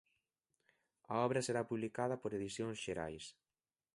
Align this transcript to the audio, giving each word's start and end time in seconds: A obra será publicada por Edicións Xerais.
A 1.13 1.15
obra 1.25 1.45
será 1.47 1.61
publicada 1.71 2.15
por 2.21 2.31
Edicións 2.39 2.77
Xerais. 2.85 3.25